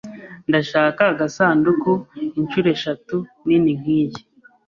Ndashaka 0.49 1.01
agasanduku 1.13 1.91
inshuro 2.39 2.67
eshatu 2.75 3.15
nini 3.45 3.71
nkiyi. 3.79 4.19